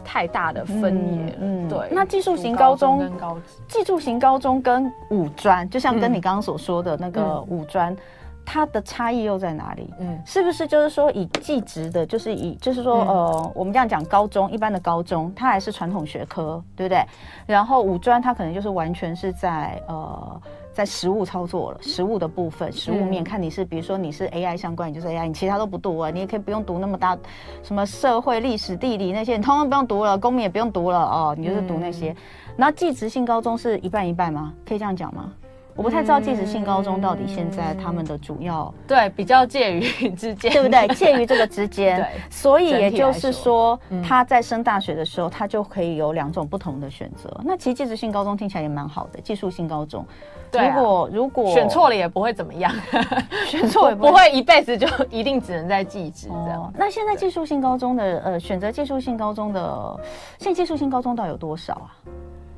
[0.05, 1.39] 太大的分野。
[1.41, 1.79] 嗯，对。
[1.93, 7.93] 那技术型高中跟高，技术型高中跟五专，就像跟你刚刚所说的那个五专。
[7.93, 7.97] 嗯
[8.45, 9.93] 它的差异又在哪里？
[9.99, 17.05] 嗯，是不是就是说以技职的，就是以就是说、嗯、呃，我们这样讲高中一般的高中，它还是传统学科，对不对？
[17.47, 27.17] 然后五专它可能就是完全是在呃在实物操作了，实物的部分，实物面、嗯、看你是比如说你是 AI 相关，你就是 AI，你其他都不读啊，你也可以不用读那么大
[27.63, 32.11] 什么社会、历史、地理那些，你通通不用读了，公民也不用读了哦，你就是读那些。
[32.11, 32.17] 嗯、
[32.57, 34.53] 然后技职性高中是一半一半吗？
[34.67, 35.33] 可以这样讲吗？
[35.77, 39.81] 我不太知道技职性高中到底现在他们的主要、嗯、对比较介于
[40.15, 40.87] 之间，对不对？
[40.95, 47.29] 介于这个之间， 所以也就是说，他在升大学的时候，他就可以有两种不同的选择。
[47.45, 50.07] 那其实技职性高中听起来也蛮好的，技术性高中。
[50.53, 52.73] 对、啊，如果如果选错了也不会怎么样，
[53.49, 56.63] 选错也不会，不会一辈子就一定只能在技职这样。
[56.63, 60.01] 哦、那现在技术性高中的呃，选择技术性高中的，
[60.39, 61.91] 现在技术性高中到底有多少啊？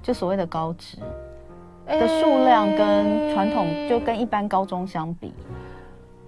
[0.02, 0.98] 就所谓的高职
[1.86, 5.32] 的数量跟传统就跟一般高中相比，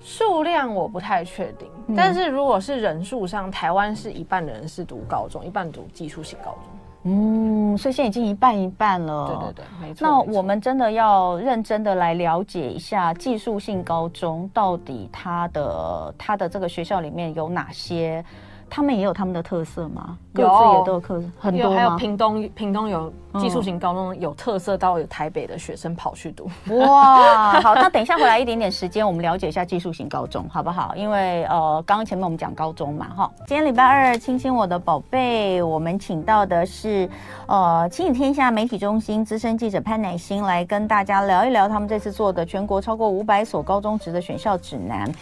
[0.01, 1.69] 数量我不太确定。
[1.89, 6.63] 嗯、但是如果是人数上，台湾是一半的人是读高中，一半读技术性高中。
[7.05, 9.29] 嗯，所以现在已经一半一半了。
[9.29, 10.07] 对对对，没错。
[10.07, 18.25] 那我们真的要认真的来了解一下技术性高中到底它的它的这个学校里面有哪些。
[18.71, 20.17] 他们也有他们的特色吗？
[20.35, 21.77] 各自也都有特色很多吗？
[21.77, 26.49] 还有屏东，屏东有技术型高中有特色到有台北的学生跑去读。
[26.77, 30.95] 哇， 好，那等一下回来一点点时间，我们了解一下技术型高中好不好？
[30.95, 37.09] 因为呃，刚刚前面我们讲高中嘛，哈，今天礼拜二，亲亲我的宝贝，我们请到的是
[37.47, 45.13] 呃，亲子天下媒体中心资深记者潘乃馨来跟大家聊一聊他们这次做的全国超过五百所高中职的选校指南。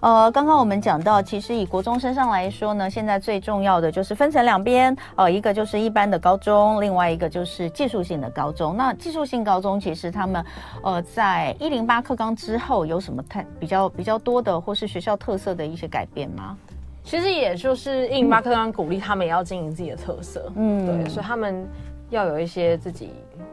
[0.00, 8.76] 呃，刚刚我们讲到，其实以国中身上来说呢，现在最重要的就是分成两边，呃，一个就是一般的高中，另外一个就是技术性的高中。
[8.76, 10.44] 那技术性高中其实他们，
[10.82, 16.56] 呃，在一零八课纲之后有什么太比较比较多的，或是学校特色的一些改变吗？
[17.02, 21.66] 其实也就是一零八课纲鼓励他们也要经营自己的特色，嗯，对，所以他们
[22.10, 23.10] 要有一些自己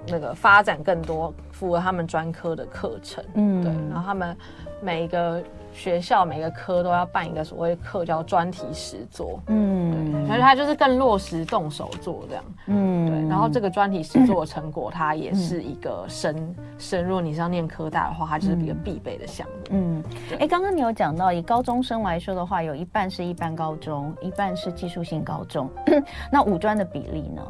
[0.07, 4.35] 那个发展更多符合他们专科的课程，嗯，对，然后他们
[4.81, 5.41] 每一个。
[5.73, 13.29] 学校每个科都要办一个所谓课叫专题实作，嗯，所以它就是更落实动手做这样，嗯，对。
[13.29, 17.19] 然后这个专题实作的成果，它也是一个深深入。
[17.19, 20.03] 你是要念科大的话，它就是一个必备的项目，嗯。
[20.39, 25.69] 哎，刚刚你有讲到，以高中生来说的话，有一半是一般高中，一半是技术性高中，
[26.31, 27.41] 那五专的比例呢？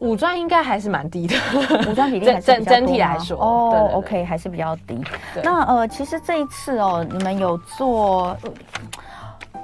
[0.00, 1.36] 五专应该还是蛮低的，
[1.88, 4.98] 五专比例还是比较多整体来说哦对对对，OK 还是比较低。
[5.42, 8.36] 那呃，其实这一次哦，你们有做，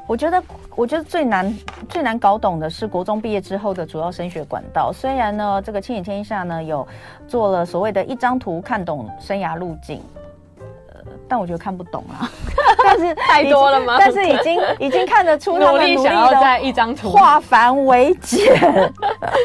[0.06, 0.42] 我觉得
[0.74, 1.52] 我觉得最难
[1.88, 4.92] 最难搞懂的是国中毕业之后的主要升学管道。
[4.92, 6.86] 虽然呢，这个亲眼天下呢有
[7.26, 10.02] 做了所谓的一张图看懂生涯路径。
[11.28, 12.30] 但我觉得看不懂啊，
[12.84, 13.96] 但是太多了吗？
[13.98, 18.92] 但是已经 已经看得出他们努力想要在一张图化繁为简，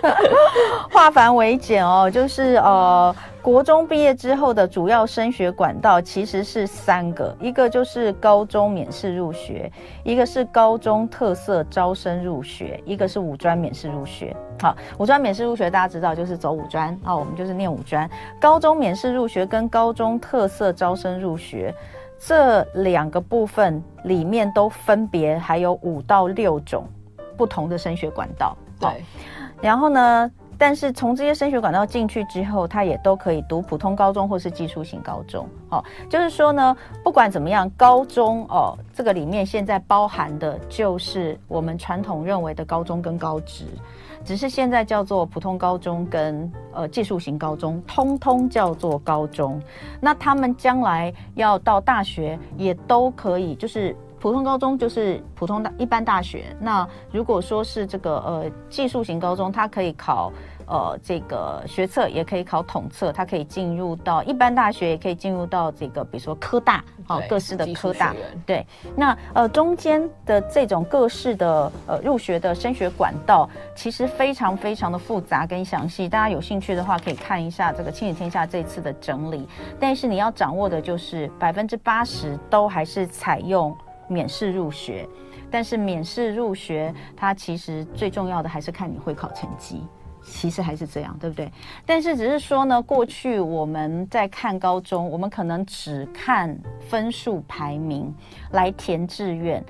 [0.92, 3.14] 化繁为简哦，就是呃。
[3.42, 9.72] 国中毕业之后的主要升学管道其实是三个，一个就是高中免试入学，
[10.04, 14.36] 一个是高中特色招生入学，一个是五专免试入学。
[14.62, 18.08] 好，五专免试入学大家知道就是走五专，好，我们就是念五专。
[18.40, 21.74] 高中免试入学跟高中特色招生入学
[22.20, 26.88] 这两个部分里面都分别还有五到六种
[27.36, 28.56] 不同的升学管道。
[28.80, 29.04] 对，
[29.62, 30.32] 然后呢？
[30.62, 35.50] 但是从这些升学管道进去之后，他也都可以读普通高中或是技术型高中。
[35.70, 43.66] 哦，就是说呢，不管怎么样，高中哦，这个里面现在包含的就是我们传统认为的高中跟高职，
[44.24, 49.60] 只是现在叫做普通高中跟呃技术型高中，通通叫做高中。
[50.00, 53.96] 那他们将来要到大学也都可以，就是。
[54.22, 56.56] 普通高中就是普通大一般大学。
[56.60, 60.32] 那如果说是这个呃技术型高中，它可以考
[60.72, 68.16] 呃这个学测，也可以考统测，它可以进入到一般大学，也可以进入到这个比如说科大，好、哦、各式的科大。
[68.46, 68.66] 对，
[68.96, 76.08] 那呃中间的这种各式的呃入学的升学管道，其实非常非常的复杂跟详细。
[76.08, 79.46] 大家有兴趣的话，可以看一下这个亲子天下这次的整理。
[79.78, 83.76] 但是你要掌握的就是百分之八十都还是采用。
[84.08, 85.08] 免试入学，
[85.50, 89.82] 但是免试入学，它其实最重要的还是看你会考成绩，
[90.24, 91.52] 其实还是这样，对不对？
[91.86, 96.58] 但是只是说呢，过去我们在看高中，我们可能只看
[96.90, 98.14] 分数排名
[98.52, 99.64] 来填志愿。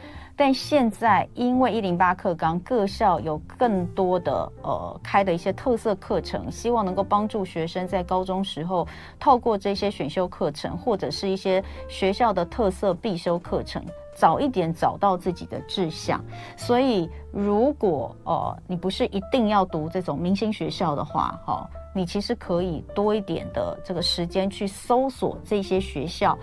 [0.43, 8.87] 但现在，因为一零八课纲，各校有更多的呃开的一些特色课程，希望能够帮助学生在高中时候
[9.19, 13.85] 透过这些选修课程，或者是一些学校的特色必修课程，
[14.15, 16.19] 早一点找到自己的志向。
[16.57, 26.35] 所以，如果呃你不是一定要读这种明星学校的话，哈、你其实可以多一点的这个时间去搜索这些学校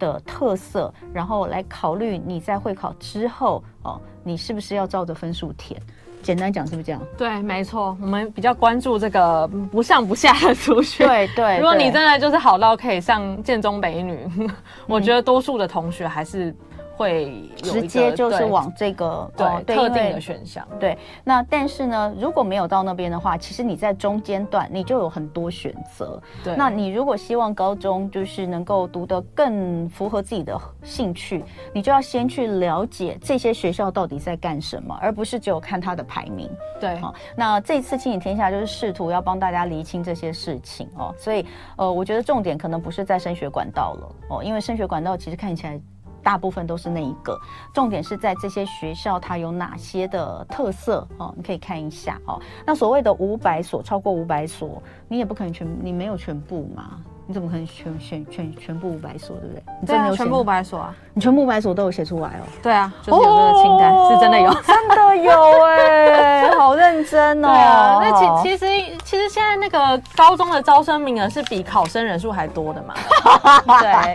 [0.00, 5.80] 的特色，然后来考虑你在会考之后哦，你是不是要照着分数填？
[6.22, 7.00] 简单讲是不是这样？
[7.16, 11.06] 对，没错，我们比较关注这个不上不下的族群。
[11.06, 14.28] 对对，如果你真的就是好到可以上建中北女，
[14.88, 16.52] 我觉得多数的同学还是。
[17.00, 20.68] 会直接就是往这个对，对特定的选项。
[20.78, 26.20] 对，那但是呢，如果没有到那边的话，其实你在中间段你就有很多选择。
[26.44, 31.42] 对，那你如果希望高中就是能够读得更符合自己的兴趣，
[31.72, 36.50] 你就要先去了解这些学校到底在干什么，而不是只有看它的排名。
[36.78, 41.14] 对，好，那这次亲子天下就是试图要帮大家厘清这些事情哦。
[41.16, 41.46] 所以
[41.76, 45.80] 呃，我觉得重点可能不是在升学管道了哦，因为升学管道其实看起来。
[46.22, 47.38] 大部分都是那一个，
[47.72, 52.40] 重点是在这些学校它有哪些的特色哦，你可以看一下哦。
[52.66, 57.00] 那所谓的五百所，超过五百所，你也不可能全，你没有全部嘛。
[57.30, 59.62] 你怎么可能全全全全部五百所，对不对？
[59.80, 60.92] 你真的有、啊、全部五百所啊？
[61.14, 62.42] 你全部五百所都有写出来哦？
[62.60, 66.06] 对啊，就是有这个清单，哦、是真的有， 真的有哎、
[66.48, 67.48] 欸， 好认真哦。
[67.48, 68.66] 对啊，那其其实
[69.04, 72.94] 其实现在那个高中的招生名额是比考生人数还多的嘛？
[73.78, 74.14] 对，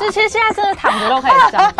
[0.00, 1.70] 就其实现在真的躺着都可以上，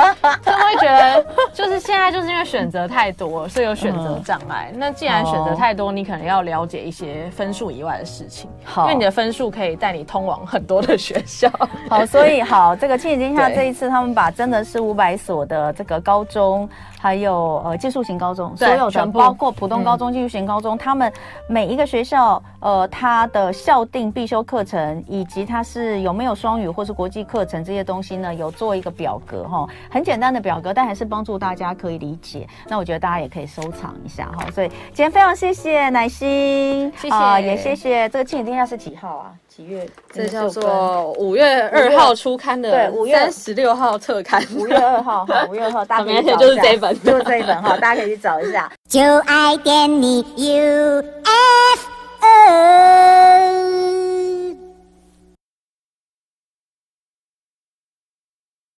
[0.45, 4.69] 就会觉得就是现在就是因为选择太多，所以有选择障碍。
[4.75, 10.74] 嗯、那既然选择太多，你可能要了解一些分数以外的事情，好因为你的分数可以带你通往很多。
[10.81, 11.51] 多的学校，
[11.89, 16.69] 好，所以好，这个亲子天下这一次，他们把真的是五百所的这个高中。
[17.05, 21.13] 还有呃技术型高中，所有的包括普通高中、技术型高中，他们
[21.47, 32.49] 每一个学校呃它的校定必修课程，以及它是有没有双语或是国际课程这些东西呢，有做一个表格哈，很简单的表格，但还是帮助大家可以理解。
[32.69, 34.47] 那我觉得大家也可以收藏一下哈。
[34.51, 39.35] 所以今天非常谢谢乃心，谢谢也谢谢这个亲子天下是几号啊？
[39.55, 39.87] 几月？
[40.13, 46.93] 这叫做五月二号初刊的，对，五月三十六号特刊，五月二号哈， 五月二号大家可以找就是这一本。
[47.05, 48.71] 就是这一本哈，大家可以去找一下。
[48.89, 51.05] 就爱点你 UFO。